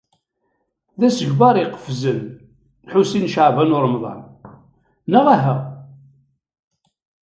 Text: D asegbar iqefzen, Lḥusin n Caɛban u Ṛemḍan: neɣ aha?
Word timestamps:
D 0.99 1.01
asegbar 1.07 1.55
iqefzen, 1.57 2.19
Lḥusin 2.87 3.25
n 3.29 3.31
Caɛban 3.33 3.75
u 3.77 3.79
Ṛemḍan: 3.85 4.21
neɣ 5.11 5.25
aha? 5.35 5.55